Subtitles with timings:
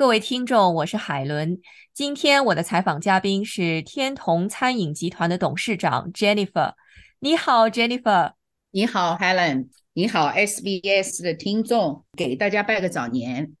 [0.00, 1.60] 各位听众，我是海伦。
[1.92, 6.72] 今天我的采访嘉宾是天童餐饮集团的董事长 Jennifer。
[7.18, 8.32] 你好，Jennifer。
[8.70, 9.68] 你好，Helen。
[9.92, 13.52] 你好，SBS 的听众，给大家拜个早年。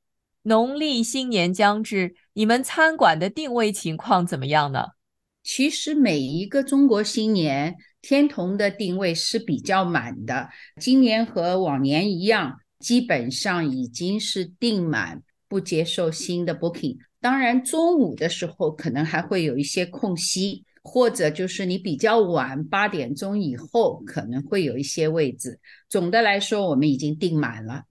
[0.44, 4.86] 农历新年将至，你们餐馆的定位情况怎么样呢？
[5.42, 10.48] 其实每一个中国新年，天童的定位是比较满的。
[10.80, 15.22] 今年和往年一样，基本上已经是订满。
[15.50, 25.58] 不接受新的 booking，当然中午的时候可能还会有一些空隙，或者就是你比较晚八点钟以后可能会有一些位置。
[25.88, 27.82] 总的来说，我们已经订满了。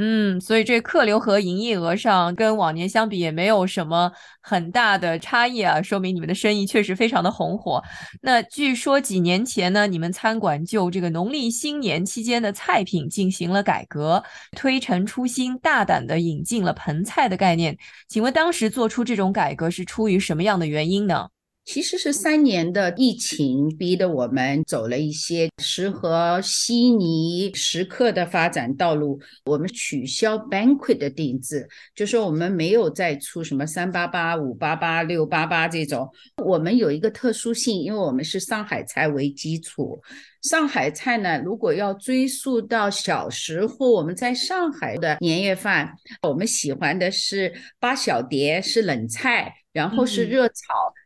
[0.00, 7.82] 嗯，所以这客流和营业额上跟往年相比也没有什么很大的差异啊，说明你们的生意确实非常的红火。
[8.22, 14.22] 那据说几年前呢，你们餐馆就这个农历新年期间的菜品进行了改革，
[14.52, 17.76] 推陈出新，大胆的引进了盆菜的概念。
[18.06, 21.26] 请问当时做出这种改革是出于什么样的原因呢？
[21.68, 29.20] 其实是三年的疫情逼得我们走了一些适合悉尼食客的发展道路。
[29.44, 36.08] 我们取消 banquet 的定制，就说我们没有再出什么三八八、五八八、六八八这种。
[36.42, 40.00] 我们有一个特殊性，因为我们是上海菜为基础。
[40.40, 50.54] 上海菜呢，如果要追溯到小时候我们在上海的年夜饭，我们喜欢的是八小碟，是冷菜，然后是热炒。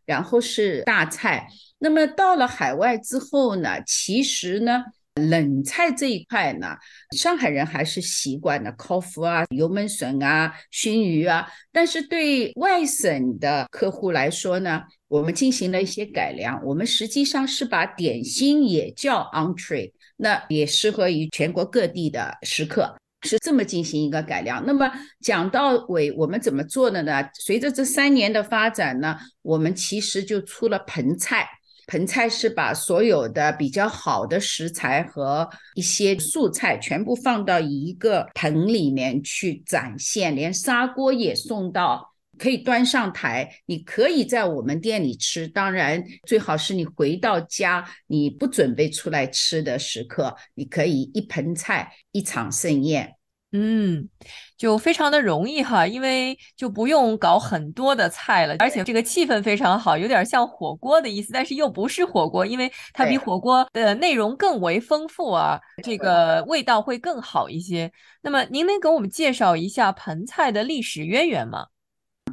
[0.05, 1.47] 然后是大菜，
[1.79, 6.77] 那么到了海外之后呢，其实呢，冷菜这一块呢，
[7.17, 11.47] 上海人还是习惯的烤麸啊、油焖笋啊、熏鱼啊。
[11.71, 22.97] 但是对外省的客户来说呢，我们进行了一些改良，我们实际上是把点心也叫 entree，那也适合于全国各地的食客。
[23.23, 24.65] 是这么进行一个改良。
[24.67, 27.29] 那么讲到尾，我们怎么做的呢？
[27.35, 31.49] 随着这三年的发展呢，我们其实就出了盆菜。
[31.89, 43.51] 盆菜是把所有的比较好的食材和一些素菜全部放到一个盆里面去展现，连砂锅也送到，可以端上台。
[43.67, 53.17] 你可以在我们店里吃，当然最好是你回到家你不准备出来吃的时刻，你可以一盆菜一场盛宴。
[53.53, 54.09] 嗯，
[54.57, 67.93] 就非常的容易哈，因为就不用搞很多的菜了，而且这个气氛非常好，有点像火锅的意思，但是又不是火锅，因为它比火锅的内容更为丰富啊，这个味道会更好一些。
[68.23, 71.67] 那么您能给我们介绍一下盆菜的历史渊源吗？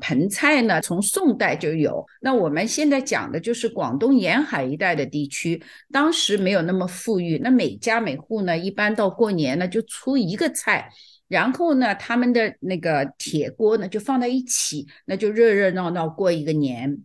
[0.02, 2.06] 盆菜呢，从宋代就有。
[2.22, 5.62] 那我们现在讲的就是广东沿海一带的地区，
[5.92, 10.90] 当时没有那么富裕，那每家每户呢，一般到过年呢就出一个菜。
[11.28, 17.04] 然后呢，他们的那个铁锅呢就放在一起，那就热热闹闹过一个年。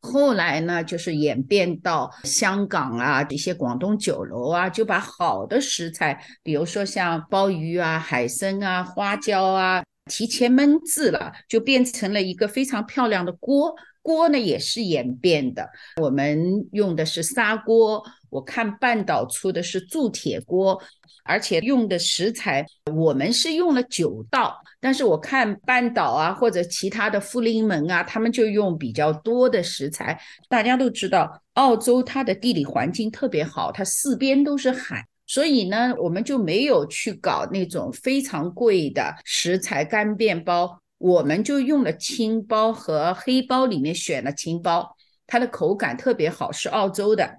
[0.00, 13.74] 后来呢，就是演变到香港啊，一些广东酒楼啊，就把好的食材，比如说像鲍鱼啊、海参啊、花椒啊，提前焖制了，就变成了一个非常漂亮的锅。
[14.02, 15.66] 锅呢也是演变的，
[15.98, 20.78] 我们用的是砂锅，我看半岛出的是铸铁锅，
[21.24, 30.20] 而且用的食材我们是用了九道，但是我看半岛啊或者其他的富临门啊，他们就用比较多的食材。
[30.50, 40.80] 大家都知道，澳洲它的地理环境特别好，它四边都是海，所以呢，我们就没有去搞那种非常贵的食材干面包。
[40.98, 44.96] 我们就用了青包和黑包，里面选了青包，
[45.26, 47.38] 它的口感特别好，是澳洲的。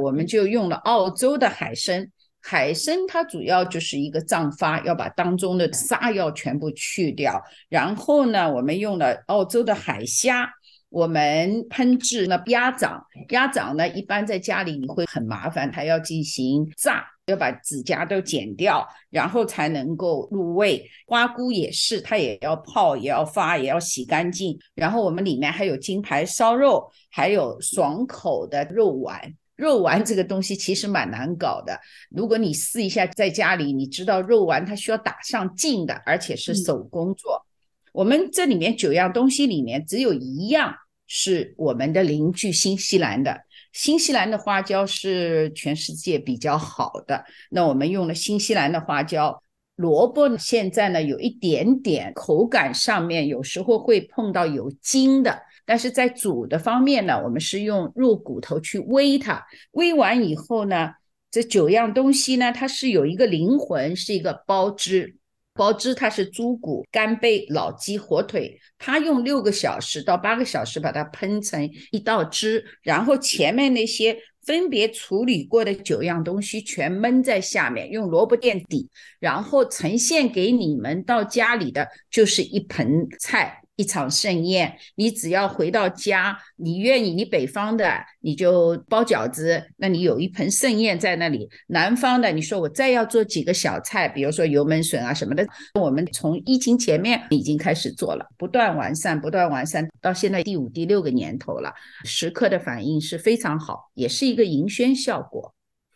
[0.00, 2.08] 我们就用了澳洲的海参，
[2.40, 7.42] 海参它主要就是一个脏发，要把当中的沙要全部去掉。
[7.68, 10.48] 然后呢，我们用了澳洲的海虾，
[10.88, 17.04] 我们烹制了鸭掌，鸭掌呢一般在家里你会很麻烦，它要进行炸。
[17.30, 20.84] 要把指甲都剪掉，然后才能够入味。
[21.06, 24.58] 花菇也是，它也要泡，也要发，也要洗干净。
[24.74, 29.34] 然后我们里面还有金牌烧肉，还有爽口的肉丸。
[29.56, 31.78] 肉丸这个东西其实蛮难搞的，
[32.08, 37.44] 如果你试一下在家里，你知道肉丸它需要打上劲的，而且是手工做。
[37.92, 40.74] 我们这里面九样东西里面只有一样
[41.06, 43.38] 是我们的邻居新西兰的。
[43.72, 49.42] 新西兰的花椒是全世界比较好的，那我们用了新西兰的花椒。
[49.76, 60.90] 萝卜现在呢有一点点口感上面有时候会碰到有筋的，但是在煮的方面呢，我们是用肉骨头去煨它，煨完以后呢，
[61.30, 65.16] 这九样东西呢它是有一个灵魂，是一个包汁。
[65.54, 78.88] 包汁它是猪骨、干贝、老鸡、火腿，它用六个小时到八个小时把它喷成一道汁，然后前面那些分别处理过的九样东西全焖在下面，用萝卜垫底，
[79.18, 83.62] 然后呈现给你们到家里的就是一盆菜。
[83.80, 87.90] 一场盛宴，你只要回到家，你愿意，你北方的
[88.20, 95.46] 你就包饺子，那你有一盆盛宴在那里；南方的，你说我再要做几个小菜，比如说油焖笋啊什么的，
[95.80, 101.72] 我们从疫情前面已经开始做了，不断完善，不断完善，到现在第五、第六个年头了，
[102.04, 105.54] 食客的反应是非常好，也是一个迎轩效果。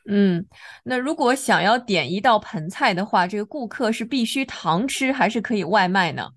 [0.09, 0.47] 嗯，
[0.85, 6.31] 那如果想要点一道盆菜的话，这个顾客是必须堂吃还是可以外卖呢？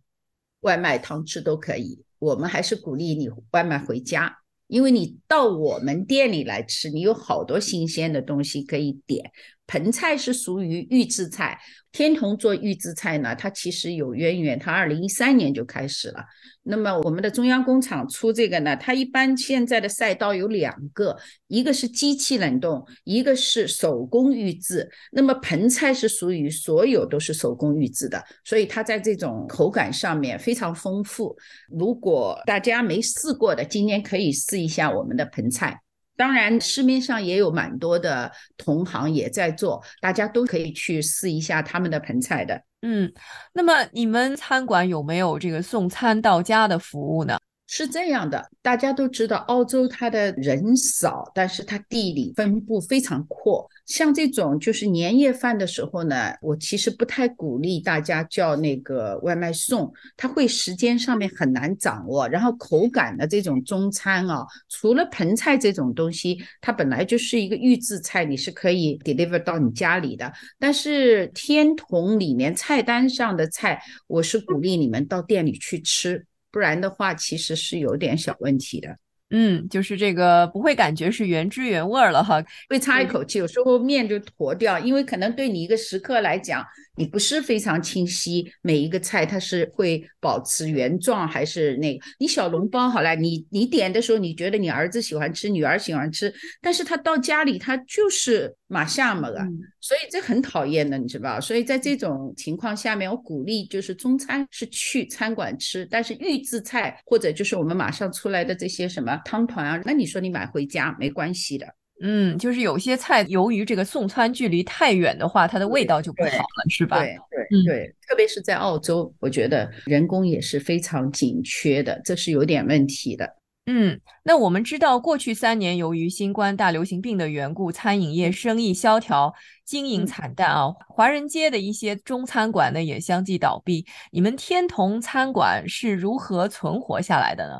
[0.61, 4.37] 外卖、堂吃都可以，我们还是鼓励你外卖回家，
[4.67, 9.31] 因为你到我们店里来吃，你有好多新鲜的东西可以点。
[9.67, 11.59] 盆菜是属于预制菜。
[11.93, 16.23] 天童做预制菜呢，它其实有渊源，它二零一三年就开始了。
[16.63, 21.17] 那么我们的中央工厂出这个呢，它一般现在的赛道有两个，
[21.47, 24.87] 一个是机器冷冻，一个是手工预制。
[25.11, 31.35] 那么盆菜是属于所有都是手工预制的，所以它在这种口感上面非常丰富。
[31.69, 35.81] 如果大家没试过的，今天可以试一下我们的盆菜。
[36.17, 42.59] 当然，市面上也有蛮多的同行也在做，大家都可以去试一下他们的盆菜的。
[42.81, 43.11] 嗯，
[43.53, 47.36] 那么你们餐馆有没有这个送餐到家的服务呢？
[47.69, 53.69] 是这样的，大家都知道澳洲它的人少，但是它地理分布非常阔。
[53.85, 70.31] 像这种就是年夜饭的时候呢，我其实不太鼓励大家叫那个外卖送，它会时间上面很难掌握，然后口感的这种中餐啊，除了盆菜这种东西，它本来就是一个预制菜，你是可以 deliver 到你家里的。
[70.57, 76.25] 但是天童里面菜单上的菜，我是鼓励你们到店里去吃。
[76.51, 78.97] 不然的话，其实是有点小问题的。
[79.29, 86.65] 嗯，就是这个不会感觉是原汁原味了哈，会差一口气，有时候面就坨掉，因为可能对你一个食客来讲。
[86.99, 92.03] 你不是非常清晰每一个菜它是会保持原状还是那个？
[92.19, 99.45] 你小笼包好了，你你点的时候你觉得你儿子喜欢吃，女儿喜欢吃，但是他到家里他就是马下嘛啊，
[99.79, 111.67] 所以这很讨厌的，你知道所以在这种情况下面，我鼓励就是中餐是去餐馆吃，但是预制菜或者就是我们马上出来的这些什么汤团啊，那你说你买回家没关系的。
[111.99, 116.99] 嗯，就是有些菜由于这个送餐距离太远的话，它的味道就不好了，是吧？
[116.99, 117.17] 对
[117.49, 123.27] 对对，特别是在澳洲，我觉得人工也是非常紧缺的，这是有点问题的。
[123.65, 129.33] 嗯，那我们知道，过去三年由于新冠大流行病的缘故，餐饮业生意萧条，
[129.65, 130.67] 经营惨淡啊。
[130.87, 133.85] 华人街的一些中餐馆呢也相继倒闭。
[134.11, 137.59] 你们天童餐馆是如何存活下来的呢？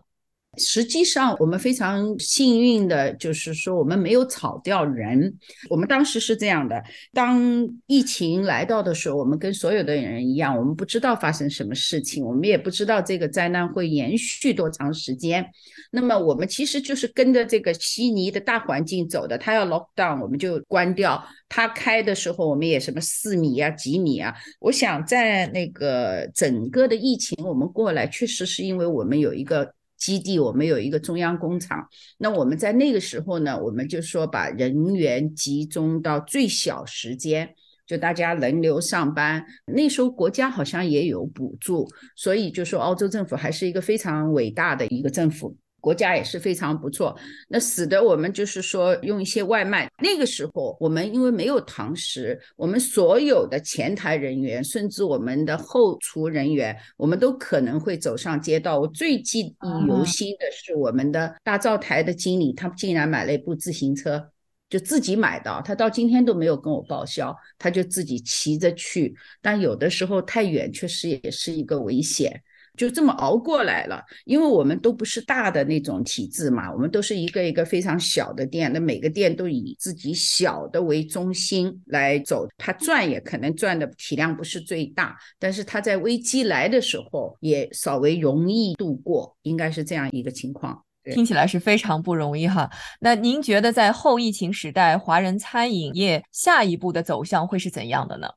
[0.57, 5.33] 实际上，我们非常幸运的，就是说我们没有炒掉人。
[5.69, 6.83] 我们当时是这样的：
[7.13, 7.39] 当
[7.85, 15.45] 疫情来到的时候，我们跟所有的人一样，我们不知道发生什么事情，我们也不知道这个灾难会延续多长时间。
[15.91, 19.37] 那么，我们其实就是跟着这个悉尼的大环境走的。
[19.37, 21.17] 他要 lock down，我们就关掉；
[21.47, 24.33] 他开的时候，我们也什么四米啊、几米啊。
[24.59, 29.76] 我想，在那个整个的疫情，我们过来，确实是因为我们有一个。
[29.97, 31.87] 基地，我们有一个中央工厂。
[32.17, 37.49] 那我们在那个时候呢，我们就说把人员集中到最小时间，
[37.85, 39.43] 就大家轮流上班。
[39.65, 45.57] 那时候国家好像也有补助，所以就说澳洲政府还是一个非常伟大的一个政府。
[45.79, 47.15] 国家也是非常不错，
[47.47, 49.89] 那使得我们就是说用一些外卖。
[50.01, 58.79] 那个时候我们因为没有堂食，我们所有的前台人员，甚至我们的后厨人员，我们都可能会走上街道。
[58.79, 59.55] 我最记忆
[59.87, 64.29] 犹新的是我们的大灶台的经理，他竟然买了一部自行车，
[64.69, 69.15] 就自己买的，他到今天都没有跟我报销，他就自己骑着去。
[69.41, 72.41] 但有的时候太远，确实也是一个危险。
[72.77, 90.83] 就这么熬过来了，因为我们都不是大的那种体制嘛，我们都是一个一个非常小的店，那每个店都以自己小的为中心来走，它赚也可能赚的体量不是最大，但是它在危机来的时候也稍微容易度过，应该是这样一个情况。
[91.13, 92.69] 听起来是非常不容易哈。
[92.99, 98.27] 那您觉得在后疫情时代，华人餐饮业下一步的走向会是怎样的呢？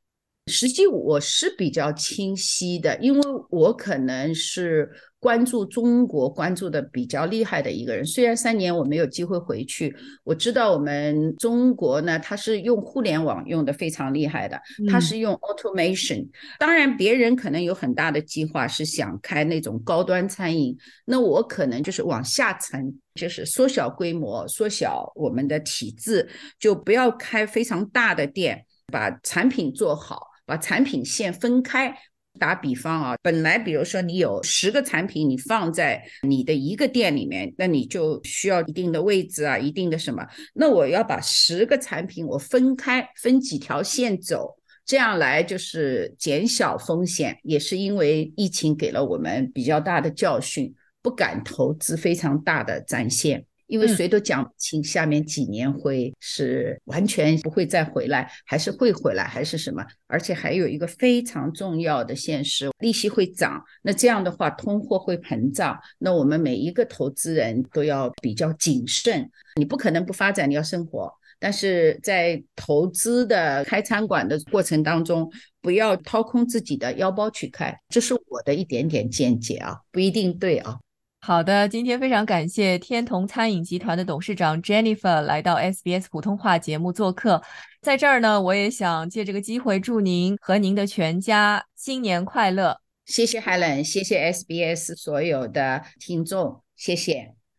[0.51, 4.91] 实际我是比较清晰的，因为我可能是。
[5.23, 16.27] 关注中国关注的比较厉害的一个人，虽然三年我没有机会回去，我知道我们中国呢，它是用互联网用的非常厉害的，它是用 automation。
[16.59, 26.27] 当然，别人可能有很大的计划是想开那种高端餐饮，那我可能就是往下沉，就是缩小规模，缩小我们的体制，
[26.59, 31.97] 就不要开非常大的店，把产品做好，把产品线分开。
[32.39, 40.25] 打比方啊，本来比如说你有十个产品，你放在你的一个店里面，那你就需要一定的位置啊，一定的什么？
[40.55, 47.37] 那我要把十个产品我分开，分几条线走，这样来就是减小风险。
[47.43, 53.45] 也是因为疫情给了我们比较大的教训，不敢投资非常大的战线。
[53.71, 59.83] 因为谁都讲不清下面几年会是完全不会再回来，还是会回来，还是什么？
[60.09, 63.63] 而且还有一个非常重要的现实，利息会涨。
[63.81, 65.79] 那这样的话，通货会膨胀。
[65.99, 69.31] 那我们每一个投资人都要比较谨慎。
[69.55, 71.11] 你不可能不发展，你要生活。
[71.39, 75.31] 但是在投资的开餐馆的过程当中，
[75.63, 77.75] 不要掏空自己的腰包去开。
[77.89, 80.77] 这是我的一点点见解啊，不一定对啊。
[81.23, 87.43] 好的，今天非常感谢天童餐饮集团的董事长 Jennifer 来到 SBS 普通话节目做客。
[87.83, 92.81] 在这儿呢，我也想借这个机会祝您和您的全家新年快乐。
[93.05, 97.40] 谢谢 Helen，谢谢 SBS 所有的听众，谢谢。